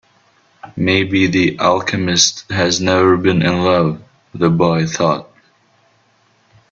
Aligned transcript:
Maybe 0.75 1.27
the 1.27 1.59
alchemist 1.59 2.45
has 2.49 2.81
never 2.81 3.15
been 3.17 3.43
in 3.43 3.63
love, 3.63 4.01
the 4.33 4.49
boy 4.49 4.87
thought. 4.87 5.29